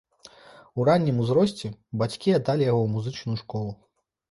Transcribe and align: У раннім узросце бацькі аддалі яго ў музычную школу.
У 0.79 0.85
раннім 0.89 1.19
узросце 1.25 1.71
бацькі 2.03 2.35
аддалі 2.39 2.69
яго 2.71 2.81
ў 2.83 2.87
музычную 2.97 3.37
школу. 3.45 3.71